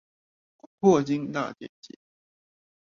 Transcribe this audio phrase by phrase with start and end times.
[0.79, 1.99] 霍金大見解